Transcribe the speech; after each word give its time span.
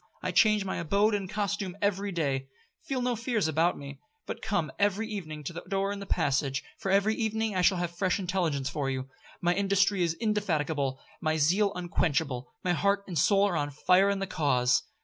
I 0.23 0.31
change 0.31 0.65
my 0.65 0.77
abode 0.77 1.13
and 1.13 1.29
costume 1.29 1.77
every 1.79 2.11
day. 2.11 2.47
Feel 2.87 3.03
no 3.03 3.15
fears 3.15 3.47
for 3.47 3.73
me, 3.75 3.99
but 4.25 4.41
come 4.41 4.71
every 4.79 5.07
evening 5.07 5.43
to 5.43 5.53
the 5.53 5.61
door 5.69 5.91
in 5.91 5.99
the 5.99 6.07
passage, 6.07 6.63
for 6.79 6.89
every 6.89 7.13
evening 7.13 7.55
I 7.55 7.61
shall 7.61 7.77
have 7.77 7.95
fresh 7.95 8.17
intelligence 8.17 8.67
for 8.67 8.89
you. 8.89 9.09
My 9.41 9.53
industry 9.53 10.01
is 10.01 10.15
indefatigable, 10.15 10.99
my 11.21 11.37
zeal 11.37 11.71
unquenchable, 11.75 12.51
my 12.63 12.73
heart 12.73 13.03
and 13.05 13.15
soul 13.15 13.43
are 13.47 13.55
on 13.55 13.69
fire 13.69 14.09
in 14.09 14.17
the 14.17 14.25
cause. 14.25 14.81